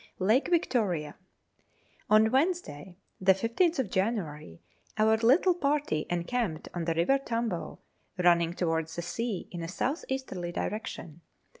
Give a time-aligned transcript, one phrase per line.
[0.17, 1.15] Lake Victoria.
[2.09, 4.59] On Wednesday, the 15th of January,
[4.97, 7.77] our little party encamped on the River Tambo,
[8.17, 11.21] running towards the sea in a south easterly direction.